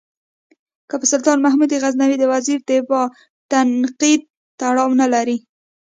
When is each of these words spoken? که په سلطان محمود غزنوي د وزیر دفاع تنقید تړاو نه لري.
که 0.89 0.95
په 0.99 1.05
سلطان 1.11 1.37
محمود 1.45 1.71
غزنوي 1.83 2.17
د 2.19 2.23
وزیر 2.33 2.59
دفاع 2.69 3.05
تنقید 3.51 4.21
تړاو 4.59 4.89
نه 5.01 5.07
لري. 5.13 5.37